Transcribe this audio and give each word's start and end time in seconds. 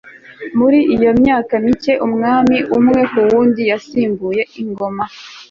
muri 0.59 0.79
iyo 0.95 1.11
myaka 1.21 1.53
mike, 1.65 1.93
umwami 2.07 2.57
umwe 2.77 3.01
ku 3.11 3.19
wundi 3.29 3.61
yasimbuye 3.71 4.41
ingoma 4.61 5.03